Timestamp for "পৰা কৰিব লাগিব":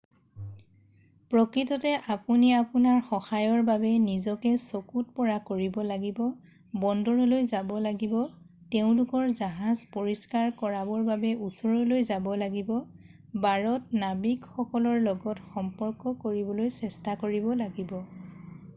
5.19-6.21